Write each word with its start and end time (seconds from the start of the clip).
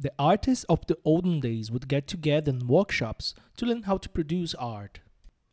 The 0.00 0.12
artists 0.16 0.64
of 0.68 0.86
the 0.86 0.96
olden 1.04 1.40
days 1.40 1.72
would 1.72 1.88
get 1.88 2.06
together 2.06 2.52
in 2.52 2.68
workshops 2.68 3.34
to 3.56 3.66
learn 3.66 3.82
how 3.82 3.98
to 3.98 4.08
produce 4.08 4.54
art. 4.54 5.00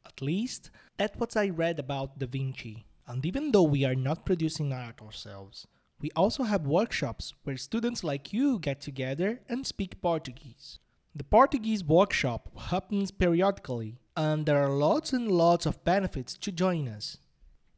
At 0.05 0.21
least, 0.21 0.69
that's 0.97 1.17
what 1.17 1.35
I 1.35 1.49
read 1.49 1.79
about 1.79 2.19
Da 2.19 2.27
Vinci. 2.27 2.85
And 3.07 3.25
even 3.25 3.51
though 3.51 3.63
we 3.63 3.85
are 3.85 3.95
not 3.95 4.23
producing 4.23 4.71
art 4.71 5.01
ourselves, 5.01 5.65
we 5.99 6.11
also 6.15 6.43
have 6.43 6.67
workshops 6.67 7.33
where 7.43 7.57
students 7.57 8.03
like 8.03 8.33
you 8.33 8.59
get 8.59 8.81
together 8.81 9.39
and 9.49 9.65
speak 9.65 9.99
Portuguese. 9.99 10.77
The 11.15 11.23
Portuguese 11.23 11.83
workshop 11.83 12.51
happens 12.55 13.09
periodically, 13.09 13.97
and 14.15 14.45
there 14.45 14.61
are 14.63 14.69
lots 14.69 15.11
and 15.11 15.31
lots 15.31 15.65
of 15.65 15.83
benefits 15.83 16.37
to 16.37 16.51
join 16.51 16.87
us. 16.87 17.17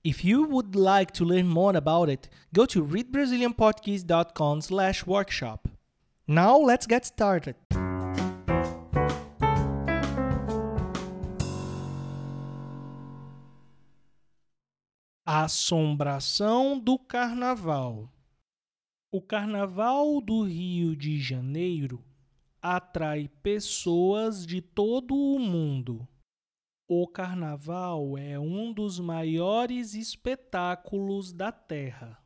If 0.04 0.26
you 0.26 0.44
would 0.44 0.76
like 0.76 1.12
to 1.12 1.24
learn 1.24 1.48
more 1.48 1.78
about 1.78 2.10
it, 2.10 2.28
go 2.54 2.66
to 2.66 2.84
readbrazilianportuguese.com 2.84 4.62
slash 4.62 5.06
workshop. 5.06 5.70
Now 6.30 6.58
let's 6.58 6.86
get 6.86 7.06
started. 7.06 7.56
Assombração 15.26 16.78
do 16.78 17.00
Carnaval 17.00 18.12
O 19.10 19.22
Carnaval 19.22 20.20
do 20.20 20.44
Rio 20.44 20.98
de 20.98 21.18
Janeiro 21.22 22.04
atrai 22.62 23.30
pessoas 23.42 24.46
de 24.46 24.62
todo 24.62 25.16
o 25.16 25.40
mundo. 25.40 26.06
O 26.90 27.08
Carnaval 27.08 28.18
é 28.18 28.38
um 28.38 28.74
dos 28.74 29.00
maiores 29.00 29.94
espetáculos 29.94 31.32
da 31.32 31.54
Terra. 31.54 32.22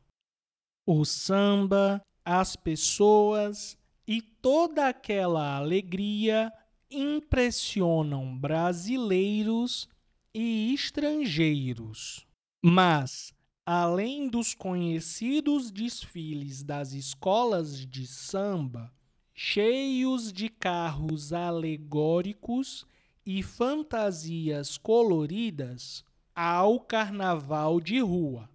O 0.84 1.04
samba, 1.04 2.04
as 2.24 2.56
pessoas 2.56 3.78
e 4.06 4.20
toda 4.20 4.88
aquela 4.88 5.56
alegria 5.56 6.52
impressionam 6.90 8.36
brasileiros 8.36 9.88
e 10.34 10.72
estrangeiros. 10.74 12.26
Mas, 12.62 13.32
além 13.64 14.28
dos 14.28 14.54
conhecidos 14.54 15.70
desfiles 15.70 16.62
das 16.62 16.92
escolas 16.92 17.86
de 17.86 18.06
samba, 18.06 18.92
cheios 19.34 20.32
de 20.32 20.48
carros 20.48 21.32
alegóricos 21.32 22.86
e 23.24 23.42
fantasias 23.42 24.76
coloridas, 24.76 26.04
há 26.34 26.64
o 26.64 26.80
Carnaval 26.80 27.80
de 27.80 28.00
Rua. 28.00 28.50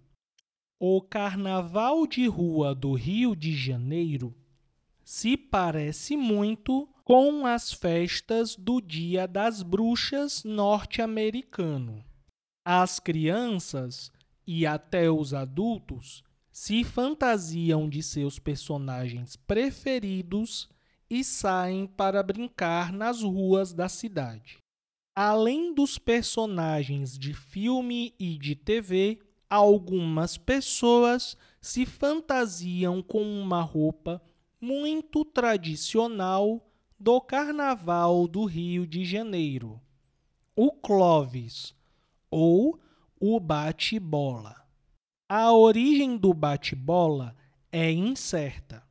O 0.78 1.02
Carnaval 1.02 2.06
de 2.06 2.26
Rua 2.26 2.74
do 2.74 2.92
Rio 2.92 3.34
de 3.34 3.56
Janeiro 3.56 4.34
se 5.10 5.38
parece 5.38 6.18
muito 6.18 6.86
com 7.02 7.46
as 7.46 7.72
festas 7.72 8.54
do 8.54 8.78
Dia 8.78 9.26
das 9.26 9.62
Bruxas 9.62 10.44
norte-americano. 10.44 12.04
As 12.62 13.00
crianças 13.00 14.12
e 14.46 14.66
até 14.66 15.10
os 15.10 15.32
adultos 15.32 16.22
se 16.52 16.84
fantasiam 16.84 17.88
de 17.88 18.02
seus 18.02 18.38
personagens 18.38 19.34
preferidos 19.34 20.68
e 21.08 21.24
saem 21.24 21.86
para 21.86 22.22
brincar 22.22 22.92
nas 22.92 23.22
ruas 23.22 23.72
da 23.72 23.88
cidade. 23.88 24.58
Além 25.16 25.74
dos 25.74 25.96
personagens 25.96 27.18
de 27.18 27.32
filme 27.32 28.14
e 28.20 28.36
de 28.36 28.54
TV, 28.54 29.20
algumas 29.48 30.36
pessoas 30.36 31.34
se 31.62 31.86
fantasiam 31.86 33.00
com 33.00 33.22
uma 33.22 33.62
roupa 33.62 34.22
muito 34.60 35.24
tradicional 35.24 36.68
do 36.98 37.20
Carnaval 37.20 38.26
do 38.26 38.44
Rio 38.44 38.86
de 38.86 39.04
Janeiro, 39.04 39.80
o 40.56 40.72
Clovis 40.72 41.74
ou 42.30 42.80
o 43.20 43.38
bate-bola. 43.38 44.66
A 45.28 45.52
origem 45.52 46.16
do 46.16 46.34
bate-bola 46.34 47.36
é 47.70 47.92
incerta, 47.92 48.82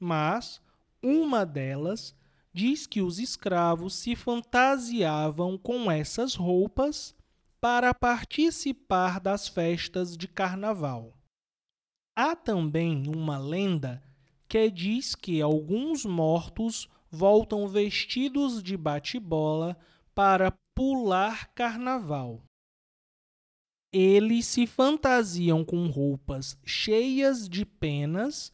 mas 0.00 0.60
uma 1.02 1.46
delas 1.46 2.16
diz 2.52 2.86
que 2.86 3.00
os 3.00 3.20
escravos 3.20 3.94
se 3.94 4.16
fantasiavam 4.16 5.56
com 5.56 5.90
essas 5.90 6.34
roupas 6.34 7.14
para 7.60 7.94
participar 7.94 9.20
das 9.20 9.46
festas 9.46 10.16
de 10.16 10.26
carnaval. 10.26 11.12
Há 12.16 12.34
também 12.34 13.06
uma 13.06 13.38
lenda 13.38 14.02
que 14.48 14.70
diz 14.70 15.14
que 15.14 15.42
alguns 15.42 16.04
mortos 16.04 16.88
voltam 17.10 17.68
vestidos 17.68 18.62
de 18.62 18.76
bate-bola 18.76 19.76
para 20.14 20.52
pular 20.74 21.52
carnaval. 21.54 22.42
Eles 23.92 24.46
se 24.46 24.66
fantasiam 24.66 25.64
com 25.64 25.88
roupas 25.88 26.58
cheias 26.64 27.48
de 27.48 27.64
penas, 27.64 28.52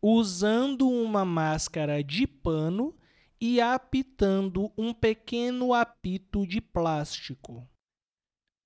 usando 0.00 0.88
uma 0.88 1.24
máscara 1.24 2.02
de 2.02 2.26
pano 2.26 2.94
e 3.40 3.60
apitando 3.60 4.72
um 4.76 4.92
pequeno 4.92 5.72
apito 5.72 6.46
de 6.46 6.60
plástico. 6.60 7.68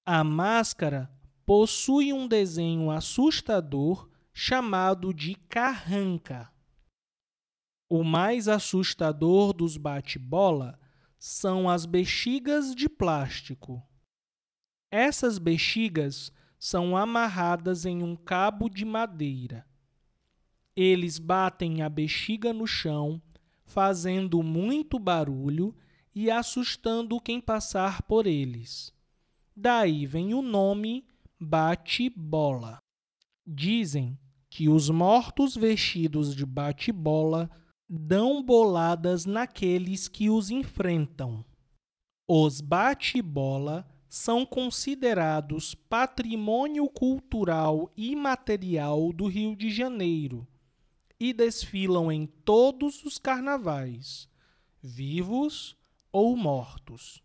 A 0.07 0.23
máscara 0.23 1.11
possui 1.45 2.13
um 2.13 2.27
desenho 2.27 2.91
assustador 2.91 4.09
chamado 4.33 5.13
de 5.13 5.35
carranca. 5.49 6.51
O 7.89 8.03
mais 8.03 8.49
assustador 8.49 9.53
dos 9.53 9.77
bate-bola 9.77 10.79
são 11.19 11.71
as 11.71 11.87
bexigas 11.87 12.75
de 12.75 12.89
plástico. 12.89 13.81
Essas 14.91 15.39
bexigas 15.39 16.33
são 16.59 16.97
amarradas 16.97 17.87
em 17.87 18.03
um 18.03 18.17
cabo 18.17 18.69
de 18.69 18.85
madeira. 18.85 19.65
Eles 20.75 21.21
batem 21.21 21.81
a 21.83 21.89
bexiga 21.89 22.53
no 22.53 22.67
chão, 22.67 23.23
fazendo 23.65 24.43
muito 24.43 24.99
barulho 24.99 25.73
e 26.13 26.29
assustando 26.29 27.21
quem 27.21 27.41
passar 27.41 28.03
por 28.03 28.27
eles. 28.27 28.93
Daí 29.55 30.07
vem 30.07 30.35
o 30.35 30.43
nome 30.43 31.07
bate-bola. 31.39 32.79
Dizem 33.47 34.19
que 34.51 34.69
os 34.69 34.91
mortos 34.91 35.55
vestidos 35.55 36.35
de 36.35 36.45
bate-bola 36.45 37.49
dão 37.89 38.43
boladas 38.43 39.25
naqueles 39.25 40.09
que 40.09 40.29
os 40.29 40.51
enfrentam. 40.51 41.45
Os 42.29 42.61
bate-bola 42.61 43.87
são 44.09 44.45
considerados 44.45 45.75
patrimônio 45.75 46.89
cultural 46.89 47.93
imaterial 47.97 49.13
do 49.13 49.27
Rio 49.27 49.55
de 49.55 49.71
Janeiro 49.71 50.47
e 51.19 51.33
desfilam 51.33 52.11
em 52.11 52.27
todos 52.27 53.05
os 53.05 53.19
carnavais, 53.19 54.29
vivos 54.83 55.77
ou 56.13 56.37
mortos. 56.37 57.23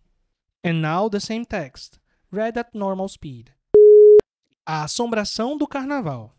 And 0.63 0.73
now 0.73 1.09
the 1.09 1.19
same 1.19 1.45
text, 1.45 1.99
read 2.31 2.59
at 2.59 2.69
normal 2.73 3.09
speed. 3.09 3.49
A 4.65 4.83
assombração 4.83 5.57
do 5.57 5.67
carnaval. 5.67 6.37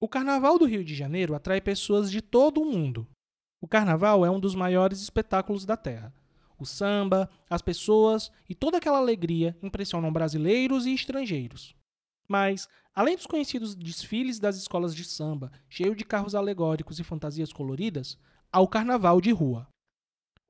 O 0.00 0.08
carnaval 0.08 0.58
do 0.58 0.64
Rio 0.64 0.84
de 0.84 0.94
Janeiro 0.94 1.34
atrai 1.34 1.60
pessoas 1.60 2.10
de 2.10 2.20
todo 2.20 2.60
o 2.60 2.64
mundo. 2.64 3.06
O 3.60 3.68
carnaval 3.68 4.24
é 4.24 4.30
um 4.30 4.40
dos 4.40 4.54
maiores 4.54 5.00
espetáculos 5.00 5.64
da 5.64 5.76
Terra 5.76 6.12
o 6.60 6.66
samba, 6.66 7.28
as 7.48 7.62
pessoas 7.62 8.30
e 8.48 8.54
toda 8.54 8.76
aquela 8.76 8.98
alegria 8.98 9.56
impressionam 9.62 10.12
brasileiros 10.12 10.84
e 10.84 10.92
estrangeiros. 10.92 11.74
Mas, 12.28 12.68
além 12.94 13.16
dos 13.16 13.26
conhecidos 13.26 13.74
desfiles 13.74 14.38
das 14.38 14.56
escolas 14.56 14.94
de 14.94 15.04
samba, 15.04 15.50
cheio 15.68 15.96
de 15.96 16.04
carros 16.04 16.34
alegóricos 16.34 17.00
e 17.00 17.04
fantasias 17.04 17.52
coloridas, 17.52 18.18
há 18.52 18.60
o 18.60 18.68
carnaval 18.68 19.20
de 19.20 19.32
rua. 19.32 19.66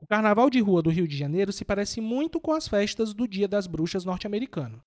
O 0.01 0.07
carnaval 0.07 0.51
de 0.51 0.61
rua 0.61 0.83
do 0.83 0.91
Rio 0.91 1.07
de 1.07 1.17
Janeiro 1.17 1.53
se 1.53 1.65
parece 1.65 2.01
muito 2.01 2.41
com 2.41 2.53
as 2.53 2.67
festas 2.67 3.15
do 3.15 3.29
Dia 3.29 3.47
das 3.47 3.67
Bruxas 3.67 4.05
norte-americano. 4.05 4.83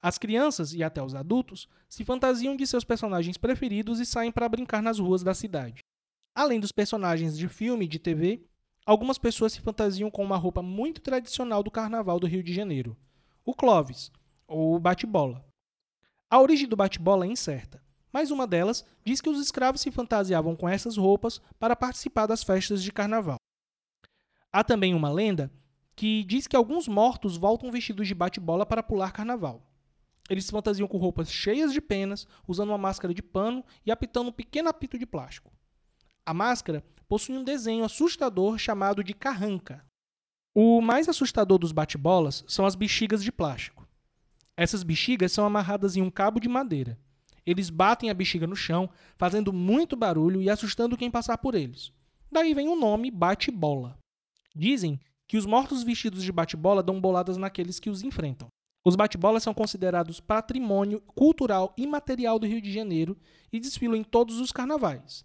As 0.00 0.18
crianças 0.18 0.74
e 0.74 0.82
até 0.82 1.02
os 1.02 1.14
adultos 1.14 1.68
se 1.88 2.04
fantasiam 2.04 2.56
de 2.56 2.66
seus 2.66 2.84
personagens 2.84 3.36
preferidos 3.36 4.00
e 4.00 4.06
saem 4.06 4.32
para 4.32 4.48
brincar 4.48 4.82
nas 4.82 4.98
ruas 4.98 5.22
da 5.22 5.32
cidade. 5.32 5.80
Além 6.34 6.58
dos 6.58 6.72
personagens 6.72 7.36
de 7.36 7.48
filme 7.48 7.84
e 7.84 7.88
de 7.88 7.98
TV, 7.98 8.46
Algumas 8.84 9.16
pessoas 9.16 9.52
se 9.52 9.60
fantasiam 9.60 10.10
com 10.10 10.24
uma 10.24 10.36
roupa 10.36 10.60
muito 10.60 11.00
tradicional 11.00 11.62
do 11.62 11.70
carnaval 11.70 12.18
do 12.18 12.26
Rio 12.26 12.42
de 12.42 12.52
Janeiro, 12.52 12.96
o 13.44 13.54
Clovis, 13.54 14.10
ou 14.44 14.76
bate-bola. 14.80 15.44
A 16.28 16.40
origem 16.40 16.68
do 16.68 16.74
bate-bola 16.74 17.24
é 17.24 17.28
incerta, 17.28 17.80
mas 18.12 18.32
uma 18.32 18.44
delas 18.44 18.84
diz 19.04 19.20
que 19.20 19.28
os 19.28 19.40
escravos 19.40 19.80
se 19.80 19.92
fantasiavam 19.92 20.56
com 20.56 20.68
essas 20.68 20.96
roupas 20.96 21.40
para 21.60 21.76
participar 21.76 22.26
das 22.26 22.42
festas 22.42 22.82
de 22.82 22.90
carnaval. 22.90 23.36
Há 24.50 24.64
também 24.64 24.94
uma 24.94 25.12
lenda 25.12 25.52
que 25.94 26.24
diz 26.24 26.48
que 26.48 26.56
alguns 26.56 26.88
mortos 26.88 27.36
voltam 27.36 27.70
vestidos 27.70 28.08
de 28.08 28.16
bate-bola 28.16 28.66
para 28.66 28.82
pular 28.82 29.12
carnaval. 29.12 29.64
Eles 30.28 30.46
se 30.46 30.50
fantasiam 30.50 30.88
com 30.88 30.98
roupas 30.98 31.30
cheias 31.30 31.72
de 31.72 31.80
penas, 31.80 32.26
usando 32.48 32.70
uma 32.70 32.78
máscara 32.78 33.14
de 33.14 33.22
pano 33.22 33.64
e 33.86 33.92
apitando 33.92 34.30
um 34.30 34.32
pequeno 34.32 34.68
apito 34.68 34.98
de 34.98 35.06
plástico. 35.06 35.52
A 36.24 36.32
máscara 36.32 36.84
possui 37.08 37.36
um 37.36 37.42
desenho 37.42 37.84
assustador 37.84 38.56
chamado 38.56 39.02
de 39.02 39.12
carranca. 39.12 39.84
O 40.54 40.80
mais 40.80 41.08
assustador 41.08 41.58
dos 41.58 41.72
bate-bolas 41.72 42.44
são 42.46 42.64
as 42.64 42.76
bexigas 42.76 43.24
de 43.24 43.32
plástico. 43.32 43.88
Essas 44.56 44.84
bexigas 44.84 45.32
são 45.32 45.44
amarradas 45.44 45.96
em 45.96 46.02
um 46.02 46.10
cabo 46.10 46.38
de 46.38 46.48
madeira. 46.48 46.98
Eles 47.44 47.70
batem 47.70 48.08
a 48.08 48.14
bexiga 48.14 48.46
no 48.46 48.54
chão, 48.54 48.88
fazendo 49.16 49.52
muito 49.52 49.96
barulho 49.96 50.40
e 50.40 50.48
assustando 50.48 50.96
quem 50.96 51.10
passar 51.10 51.38
por 51.38 51.56
eles. 51.56 51.92
Daí 52.30 52.54
vem 52.54 52.68
o 52.68 52.76
nome 52.76 53.10
bate-bola. 53.10 53.98
Dizem 54.54 55.00
que 55.26 55.36
os 55.36 55.46
mortos 55.46 55.82
vestidos 55.82 56.22
de 56.22 56.30
bate-bola 56.30 56.82
dão 56.82 57.00
boladas 57.00 57.36
naqueles 57.36 57.80
que 57.80 57.90
os 57.90 58.02
enfrentam. 58.02 58.48
Os 58.84 58.94
bate-bolas 58.94 59.42
são 59.42 59.54
considerados 59.54 60.20
patrimônio 60.20 61.00
cultural 61.00 61.72
imaterial 61.76 62.38
do 62.38 62.46
Rio 62.46 62.60
de 62.60 62.72
Janeiro 62.72 63.16
e 63.52 63.58
desfilam 63.58 63.96
em 63.96 64.04
todos 64.04 64.38
os 64.38 64.52
carnavais, 64.52 65.24